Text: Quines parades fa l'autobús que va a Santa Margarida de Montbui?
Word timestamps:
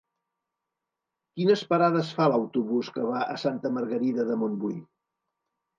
Quines 1.35 1.63
parades 1.73 2.11
fa 2.21 2.27
l'autobús 2.33 2.91
que 2.97 3.07
va 3.13 3.23
a 3.27 3.39
Santa 3.47 3.75
Margarida 3.79 4.31
de 4.33 4.41
Montbui? 4.45 4.81